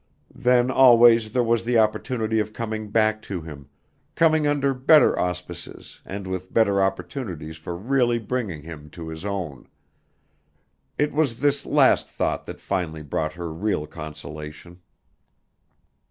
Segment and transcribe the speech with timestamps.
[0.33, 3.69] Then always there was the opportunity of coming back to him,
[4.15, 9.67] coming under better auspices and with better opportunities for really bringing him to his own.
[10.97, 14.81] It was this last thought that finally brought her real consolation.